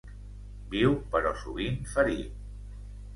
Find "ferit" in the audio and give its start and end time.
1.91-2.33